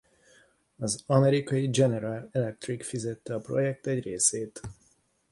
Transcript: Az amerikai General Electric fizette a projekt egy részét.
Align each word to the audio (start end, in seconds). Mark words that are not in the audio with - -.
Az 0.79 1.03
amerikai 1.07 1.67
General 1.69 2.29
Electric 2.31 2.83
fizette 2.87 3.33
a 3.33 3.39
projekt 3.39 3.87
egy 3.87 4.03
részét. 4.03 4.61